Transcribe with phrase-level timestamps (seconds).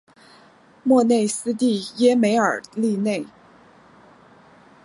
[0.83, 3.23] 莫内斯蒂耶梅尔利内。